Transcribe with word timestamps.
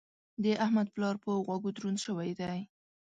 د 0.43 0.45
احمد 0.63 0.87
پلار 0.95 1.15
په 1.23 1.29
غوږو 1.45 1.69
دروند 1.77 1.99
شوی 2.05 2.31
دی. 2.39 2.59